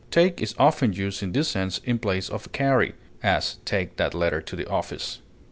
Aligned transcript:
Take 0.09 0.41
is 0.41 0.55
often 0.57 0.93
used 0.93 1.21
in 1.21 1.31
this 1.31 1.49
sense 1.49 1.77
in 1.85 1.99
place 1.99 2.27
of 2.27 2.51
carry; 2.51 2.95
as, 3.21 3.57
take 3.65 3.97
that 3.97 4.15
letter 4.15 4.41
to 4.41 4.55
the 4.55 4.65
office. 4.67 5.21